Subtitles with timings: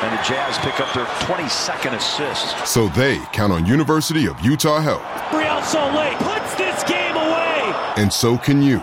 [0.00, 2.66] And the Jazz pick up their 22nd assist.
[2.66, 5.02] So they count on University of Utah Health.
[5.32, 7.74] Real Salt Lake puts this game away.
[7.96, 8.80] And so can you.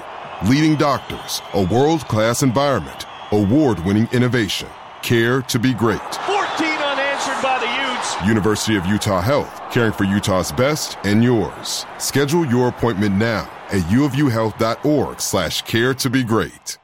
[0.49, 4.67] Leading doctors, a world-class environment, award-winning innovation,
[5.01, 6.01] care to be great.
[6.27, 8.27] 14 unanswered by the Utes.
[8.27, 11.85] University of Utah Health, caring for Utah's best and yours.
[11.97, 16.77] Schedule your appointment now at uofuhealth.org slash care to be great.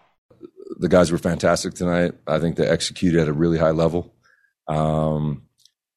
[0.80, 2.14] The guys were fantastic tonight.
[2.26, 4.14] I think they executed at a really high level.
[4.72, 5.44] Um,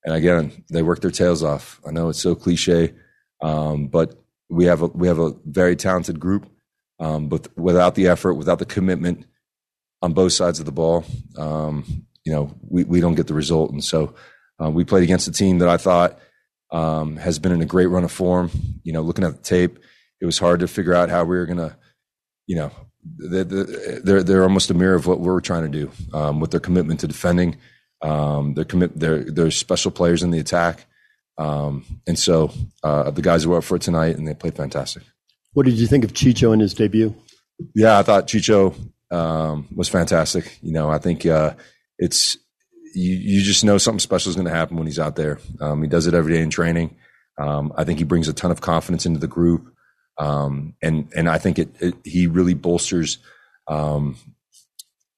[0.05, 1.81] and again, they work their tails off.
[1.87, 2.93] I know it's so cliche,
[3.41, 4.15] um, but
[4.51, 6.47] we have a we have a very talented group.
[7.01, 9.27] Um, but without the effort, without the commitment
[10.03, 11.05] on both sides of the ball,
[11.37, 13.73] um, you know, we, we don't get the result.
[13.73, 14.15] And so
[14.63, 16.19] uh, we played against a team that I thought
[16.71, 18.51] um, has been in a great run of form.
[18.83, 19.79] You know, looking at the tape,
[20.21, 21.77] it was hard to figure out how we were going to,
[22.47, 22.71] you know,
[23.05, 27.01] they're they're almost a mirror of what we're trying to do um, with their commitment
[27.01, 27.57] to defending.
[28.05, 30.85] Um, their commit they're they're special players in the attack,
[31.39, 35.03] um, and so uh, the guys were up for it tonight, and they played fantastic.
[35.55, 37.15] What did you think of Chicho in his debut?
[37.75, 38.75] Yeah, I thought Chicho
[39.11, 40.59] um, was fantastic.
[40.61, 41.55] You know, I think uh,
[41.99, 42.37] it's
[42.95, 45.39] you, you just know something special is going to happen when he's out there.
[45.61, 46.97] Um, he does it every day in training.
[47.39, 49.73] Um, I think he brings a ton of confidence into the group.
[50.19, 53.19] Um, and and I think it, it he really bolsters
[53.67, 54.17] um,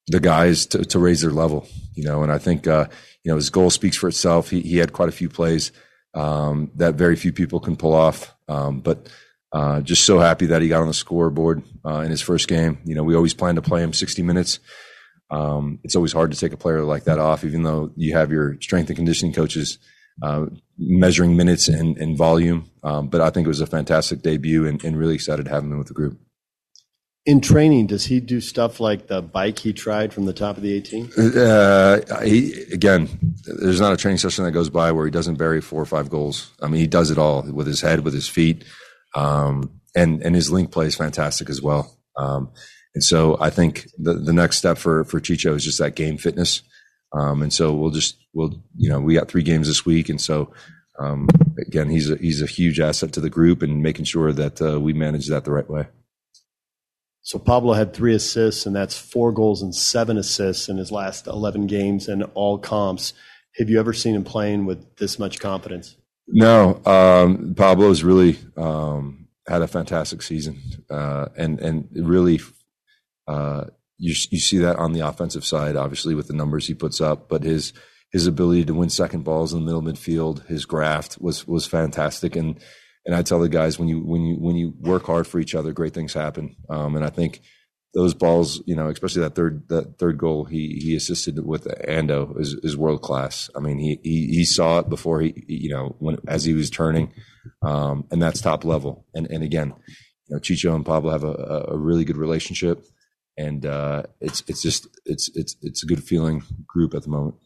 [0.09, 2.23] the guys to, to raise their level, you know.
[2.23, 2.87] And I think uh,
[3.25, 4.51] you know his goal speaks for itself.
[4.51, 5.73] He he had quite a few plays
[6.15, 9.09] um, that very few people can pull off, um, but.
[9.53, 12.77] Uh, just so happy that he got on the scoreboard uh, in his first game.
[12.85, 14.59] You know, we always plan to play him 60 minutes.
[15.31, 18.31] Um, it's always hard to take a player like that off, even though you have
[18.31, 19.79] your strength and conditioning coaches
[20.23, 20.47] uh,
[20.79, 22.71] measuring minutes and, and volume.
[22.83, 25.63] Um, but I think it was a fantastic debut and, and, really excited to have
[25.63, 26.19] him in with the group.
[27.27, 30.63] In training, does he do stuff like the bike he tried from the top of
[30.63, 31.11] the 18?
[31.37, 33.09] Uh, he, again,
[33.45, 36.09] there's not a training session that goes by where he doesn't bury four or five
[36.09, 36.53] goals.
[36.63, 38.65] I mean, he does it all with his head, with his feet.
[39.17, 41.99] Um, and, and his link play is fantastic as well.
[42.17, 42.53] Um,
[42.95, 46.19] and so I think the, the next step for, for Chicho is just that game
[46.19, 46.63] fitness.
[47.13, 50.09] Um, and so we'll just, we'll, you know, we got three games this week.
[50.09, 50.53] And so,
[50.99, 54.63] um, again, he's a, he's a huge asset to the group and making sure that
[54.63, 55.89] uh, we manage that the right way.
[57.27, 61.27] So Pablo had three assists, and that's four goals and seven assists in his last
[61.27, 63.15] 11 games and all comps.
[63.57, 65.97] Have you ever seen him playing with this much confidence?
[66.29, 72.41] No, um, Pablo's really um, had a fantastic season, uh, and and really,
[73.27, 73.65] uh,
[73.99, 77.29] you you see that on the offensive side, obviously with the numbers he puts up,
[77.29, 77.73] but his
[78.13, 82.37] his ability to win second balls in the middle midfield, his graft was was fantastic,
[82.37, 82.61] and
[83.07, 85.55] and I tell the guys when you when you when you work hard for each
[85.55, 87.41] other, great things happen, um, and I think
[87.95, 92.39] those balls, you know, especially that third that third goal he he assisted with Ando
[92.39, 93.49] is, is world class.
[93.57, 96.69] I mean, he, he he saw it before he you know when as he was
[96.69, 97.13] turning,
[97.63, 99.07] um, and that's top level.
[99.15, 99.73] And and again,
[100.27, 102.85] you know, Chicho and Pablo have a, a really good relationship,
[103.39, 107.37] and uh, it's it's just it's it's it's a good feeling group at the moment.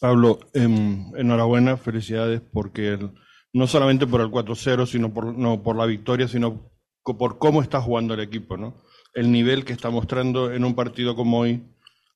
[0.00, 3.12] Pablo, eh, enhorabuena, felicidades porque el,
[3.52, 6.70] no solamente por el 4-0, sino por no por la victoria, sino
[7.02, 8.74] por cómo está jugando el equipo, ¿no?
[9.14, 11.62] el nivel que está mostrando en un partido como hoy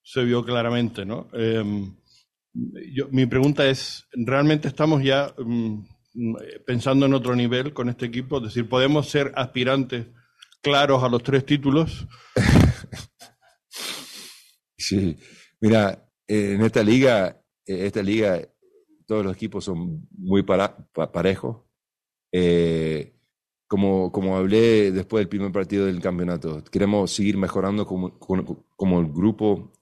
[0.03, 1.29] se vio claramente, ¿no?
[2.93, 5.85] Yo, mi pregunta es, ¿realmente estamos ya um,
[6.65, 8.37] pensando en otro nivel con este equipo?
[8.37, 10.07] Es decir, ¿podemos ser aspirantes
[10.61, 12.07] claros a los tres títulos?
[14.77, 15.17] Sí,
[15.61, 18.39] mira, en esta liga, esta liga,
[19.05, 21.57] todos los equipos son muy para, pa, parejos.
[22.31, 23.13] Eh,
[23.67, 29.07] como, como hablé después del primer partido del campeonato, queremos seguir mejorando como, como, el
[29.07, 29.73] grupo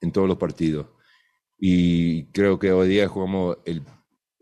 [0.00, 0.86] en todos los partidos.
[1.58, 3.82] Y creo que hoy día jugamos el,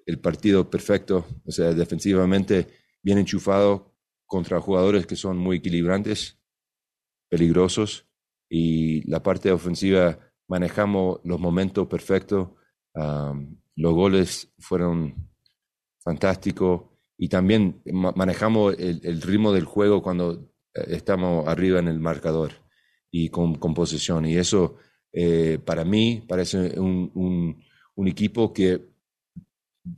[0.06, 2.68] el partido perfecto, o sea, defensivamente
[3.02, 3.94] bien enchufado
[4.26, 6.38] contra jugadores que son muy equilibrantes,
[7.28, 8.06] peligrosos,
[8.48, 10.18] y la parte ofensiva
[10.48, 12.50] manejamos los momentos perfectos,
[13.76, 15.30] los goles fueron
[16.02, 16.82] fantásticos
[17.18, 22.52] y también manejamos el, ritmo del juego cuando eh, estamos arriba en el marcador
[23.10, 24.26] y con, con posesión.
[24.26, 24.76] Y eso
[25.12, 27.10] eh, para mí parece un,
[27.94, 28.90] un, equipo que,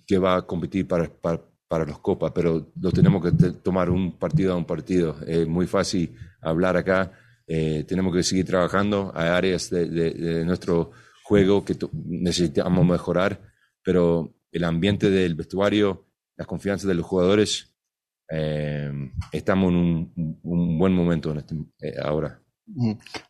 [0.06, 1.10] que va a competir para,
[1.68, 5.16] para, los copas, pero lo tenemos que tomar un partido a un partido.
[5.26, 7.12] Es muy fácil hablar acá.
[7.46, 9.10] Eh, tenemos que seguir trabajando.
[9.14, 10.92] Hay áreas de, de nuestro
[11.24, 11.76] juego que
[12.06, 13.47] necesitamos mejorar,
[13.88, 16.04] pero el ambiente del vestuario,
[16.36, 17.74] la confianza de los jugadores,
[18.30, 18.92] eh,
[19.32, 22.38] estamos en un, un, buen momento en este, eh, ahora.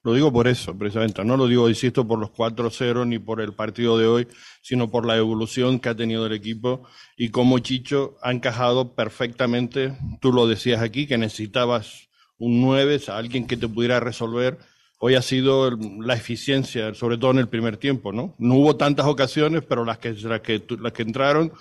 [0.02, 1.24] Lo digo por eso, precisamente.
[1.24, 4.26] No lo digo, insisto, por los 4-0 ni por el partido de hoy,
[4.60, 6.82] sino por la evolución que ha tenido el equipo
[7.16, 9.96] y cómo Chicho ha encajado perfectamente.
[10.20, 14.58] Tú lo decías aquí, que necesitabas un 9, alguien que te pudiera resolver
[14.98, 18.34] hoy ha sido la eficiencia, sobre todo en el primer tiempo, ¿no?
[18.38, 21.52] No hubo tantas ocasiones, pero las que, las que, las que entraron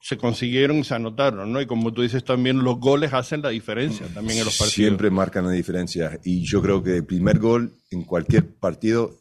[0.00, 1.60] se consiguieron y se anotaron, ¿no?
[1.60, 4.74] Y como tú dices también, los goles hacen la diferencia también en los partidos.
[4.74, 6.18] Siempre marcan la diferencia.
[6.24, 9.18] Y yo creo que el primer gol en cualquier partido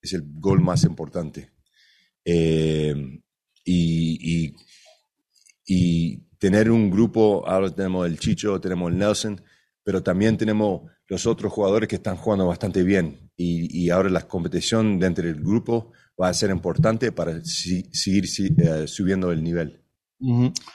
[0.00, 1.50] es el gol más importante.
[2.24, 2.94] Eh,
[3.64, 4.54] y, y,
[5.66, 9.40] y, tener un grupo, ahora tenemos el Chicho, tenemos el Nelson,
[9.84, 14.22] pero también tenemos los otros jugadores que están jugando bastante bien y, y ahora la
[14.22, 19.42] competición dentro del grupo va a ser importante para si, seguir si, uh, subiendo el
[19.42, 19.80] nivel.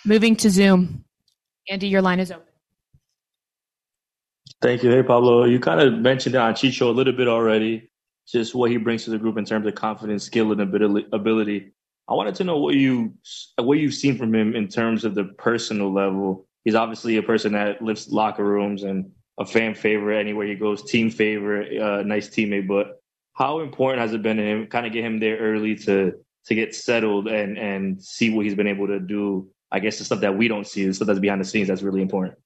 [0.04, 1.06] Moving to Zoom.
[1.70, 2.44] Andy, your line is open.
[4.62, 4.90] Thank you.
[4.92, 5.46] Hey, Pablo.
[5.46, 7.90] You kind of mentioned on Chicho a little bit already,
[8.28, 11.74] just what he brings to the group in terms of confidence, skill, and ability.
[12.10, 13.14] I wanted to know what you
[13.58, 16.47] what you've seen from him in terms of the personal level.
[16.68, 20.84] He's obviously a person that lifts locker rooms and a fan favorite anywhere he goes,
[20.84, 22.68] team favorite, uh, nice teammate.
[22.68, 26.12] But how important has it been to him kind of get him there early to
[26.48, 29.50] to get settled and and see what he's been able to do?
[29.72, 31.84] I guess the stuff that we don't see, the stuff that's behind the scenes, that's
[31.84, 32.38] really important.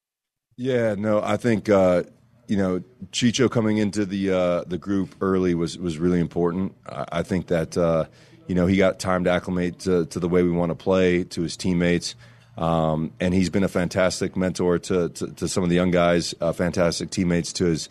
[0.55, 2.03] Yeah, no, I think uh,
[2.47, 6.75] you know Chicho coming into the uh, the group early was was really important.
[6.87, 8.05] I, I think that uh,
[8.45, 11.23] you know he got time to acclimate to, to the way we want to play
[11.23, 12.13] to his teammates.
[12.61, 16.35] Um, and he's been a fantastic mentor to, to, to some of the young guys,
[16.39, 17.89] uh, fantastic teammates to his,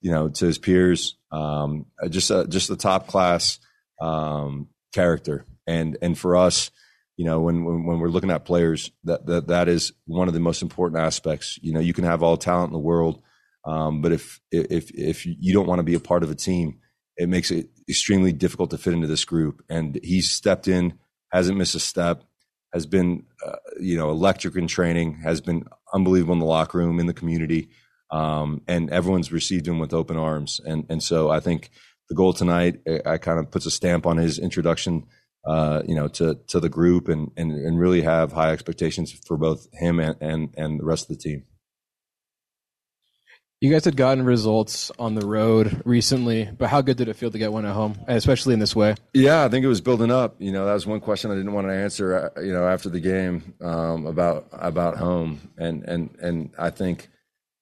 [0.00, 1.16] you know, to his peers.
[1.30, 3.60] Um, just a, just a top class
[4.00, 6.72] um, character, and and for us,
[7.16, 10.34] you know, when, when when we're looking at players, that that that is one of
[10.34, 11.56] the most important aspects.
[11.62, 13.22] You know, you can have all talent in the world,
[13.64, 16.80] um, but if if if you don't want to be a part of a team,
[17.16, 19.62] it makes it extremely difficult to fit into this group.
[19.68, 20.94] And he's stepped in,
[21.30, 22.24] hasn't missed a step
[22.72, 27.00] has been, uh, you know, electric in training, has been unbelievable in the locker room,
[27.00, 27.70] in the community,
[28.10, 30.60] um, and everyone's received him with open arms.
[30.64, 31.70] And and so I think
[32.08, 35.06] the goal tonight, I, kind of puts a stamp on his introduction,
[35.46, 39.36] uh, you know, to to the group, and and and really have high expectations for
[39.36, 41.44] both him and and, and the rest of the team.
[43.60, 47.32] You guys had gotten results on the road recently, but how good did it feel
[47.32, 48.94] to get one at home, especially in this way?
[49.12, 50.36] Yeah, I think it was building up.
[50.38, 52.32] You know, that was one question I didn't want to answer.
[52.36, 57.08] Uh, you know, after the game um, about about home, and and and I think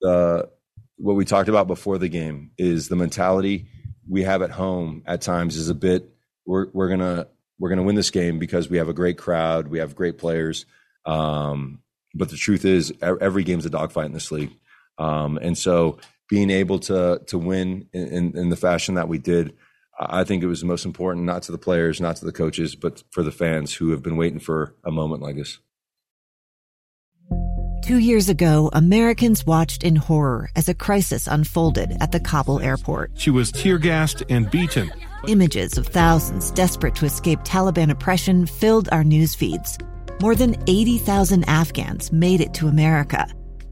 [0.02, 0.50] the
[0.99, 3.68] what we talked about before the game is the mentality
[4.06, 5.02] we have at home.
[5.06, 6.11] At times is a bit
[6.44, 7.26] we're we're gonna
[7.59, 10.66] we're gonna win this game because we have a great crowd, we have great players.
[11.06, 11.80] Um,
[12.14, 14.52] but the truth is, every game's a dogfight in this league.
[14.98, 15.98] Um, and so
[16.28, 19.54] being able to to win in, in, the fashion that we did,
[19.98, 23.02] I think it was most important, not to the players, not to the coaches, but
[23.10, 25.58] for the fans who have been waiting for a moment like this.
[27.86, 33.12] Two years ago, Americans watched in horror as a crisis unfolded at the Kabul airport.
[33.14, 34.90] She was tear gassed and beaten.
[35.28, 39.78] Images of thousands desperate to escape Taliban oppression filled our news feeds.
[40.20, 43.28] More than 80,000 Afghans made it to America.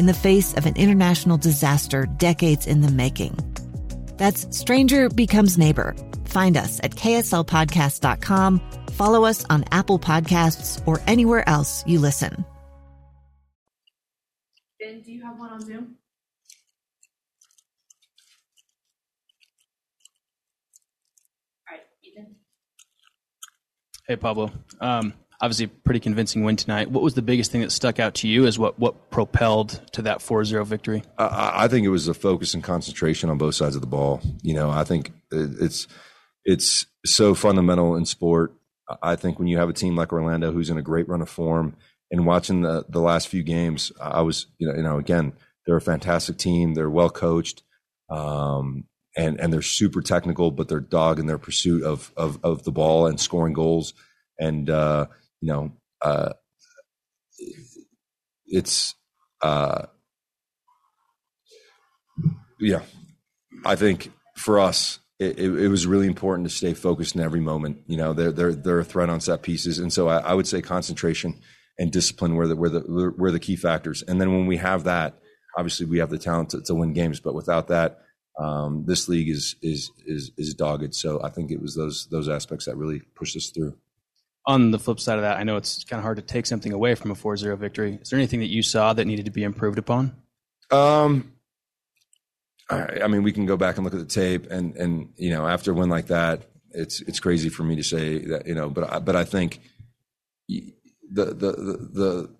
[0.00, 3.36] in the face of an international disaster decades in the making.
[4.16, 5.94] That's Stranger Becomes Neighbor.
[6.24, 8.60] Find us at kslpodcast.com,
[8.92, 12.44] follow us on Apple Podcasts, or anywhere else you listen.
[14.80, 15.96] Ben, do you have one on Zoom?
[21.68, 22.36] All right, Ethan.
[24.08, 24.50] Hey, Pablo.
[24.80, 26.90] Um, obviously, pretty convincing win tonight.
[26.90, 30.02] What was the biggest thing that stuck out to you as what, what propelled to
[30.02, 31.02] that 4 0 victory?
[31.18, 34.20] I, I think it was the focus and concentration on both sides of the ball.
[34.42, 35.86] You know, I think it's
[36.44, 38.54] it's so fundamental in sport.
[39.02, 41.28] I think when you have a team like Orlando who's in a great run of
[41.28, 41.76] form
[42.10, 45.32] and watching the, the last few games, I was, you know, you know, again,
[45.64, 46.74] they're a fantastic team.
[46.74, 47.62] They're well coached.
[48.08, 48.84] Um,
[49.16, 52.72] and, and they're super technical, but they're dog in their pursuit of, of, of the
[52.72, 53.94] ball and scoring goals.
[54.40, 55.06] And, uh,
[55.40, 56.32] you know, uh,
[58.46, 58.94] it's,
[59.42, 59.86] uh,
[62.58, 62.82] yeah,
[63.64, 67.82] I think for us, it, it, was really important to stay focused in every moment.
[67.86, 70.46] You know, they're they're they're a threat on set pieces, and so I, I would
[70.46, 71.40] say concentration
[71.78, 74.02] and discipline were the were the were the key factors.
[74.02, 75.18] And then when we have that,
[75.56, 77.20] obviously we have the talent to, to win games.
[77.20, 78.00] But without that,
[78.38, 80.94] um, this league is is is is dogged.
[80.94, 83.76] So I think it was those those aspects that really pushed us through.
[84.46, 86.72] On the flip side of that, I know it's kind of hard to take something
[86.72, 87.98] away from a 4-0 victory.
[88.00, 90.16] Is there anything that you saw that needed to be improved upon?
[90.70, 91.32] Um,
[92.70, 95.46] I mean, we can go back and look at the tape, and and you know,
[95.46, 98.70] after a win like that, it's it's crazy for me to say that you know,
[98.70, 99.60] but I, but I think
[100.48, 100.72] the,
[101.10, 102.30] the the the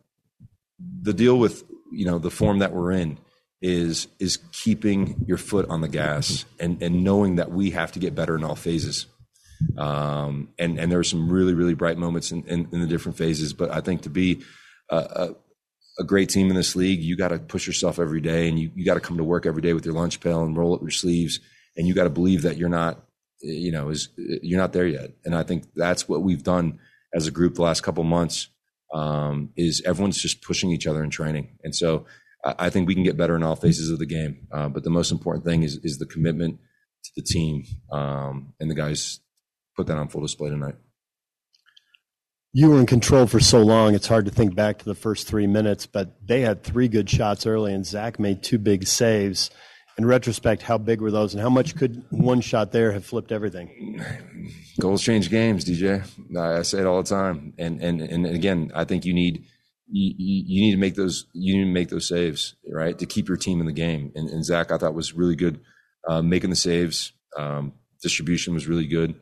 [1.03, 3.19] the deal with you know the form that we're in
[3.61, 7.99] is is keeping your foot on the gas and and knowing that we have to
[7.99, 9.07] get better in all phases.
[9.77, 13.19] Um, and and there are some really really bright moments in, in, in the different
[13.19, 14.43] phases, but I think to be
[14.91, 15.35] a,
[16.01, 18.71] a great team in this league, you got to push yourself every day and you,
[18.75, 20.81] you got to come to work every day with your lunch pail and roll up
[20.81, 21.41] your sleeves.
[21.77, 23.05] And you got to believe that you're not,
[23.41, 25.11] you know, is you're not there yet.
[25.25, 26.79] And I think that's what we've done
[27.15, 28.49] as a group the last couple months.
[28.93, 31.59] Um, is everyone's just pushing each other in training.
[31.63, 32.07] And so
[32.45, 34.49] I, I think we can get better in all phases of the game.
[34.51, 36.59] Uh, but the most important thing is, is the commitment
[37.05, 37.65] to the team.
[37.93, 39.21] Um, and the guys
[39.81, 40.75] put that on full display tonight
[42.53, 45.29] you were in control for so long, it's hard to think back to the first
[45.29, 49.51] three minutes, but they had three good shots early, and Zac made two big saves.
[49.97, 53.33] In retrospect, how big were those, and how much could one shot there have flipped
[53.33, 54.03] everything?
[54.81, 56.05] Goals change games, DJ.
[56.37, 59.45] I say it all the time, and and and again, I think you need
[59.87, 63.29] you, you need to make those you need to make those saves right to keep
[63.29, 64.11] your team in the game.
[64.15, 65.61] And, and Zac, I thought was really good
[66.09, 67.13] uh, making the saves.
[67.37, 69.15] Um, distribution was really good.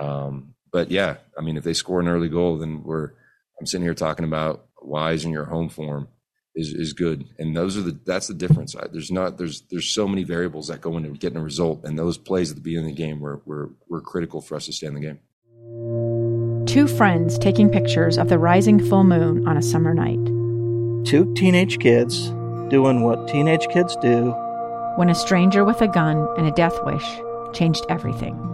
[0.00, 3.10] Um, but yeah, I mean, if they score an early goal, then we're
[3.58, 6.08] I'm sitting here talking about why isn't your home form
[6.54, 8.74] is is good, and those are the that's the difference.
[8.92, 12.18] There's not there's there's so many variables that go into getting a result, and those
[12.18, 14.86] plays at the beginning of the game were were were critical for us to stay
[14.86, 16.66] in the game.
[16.66, 20.24] Two friends taking pictures of the rising full moon on a summer night.
[21.06, 22.30] Two teenage kids
[22.68, 24.30] doing what teenage kids do.
[24.96, 27.04] When a stranger with a gun and a death wish
[27.52, 28.53] changed everything.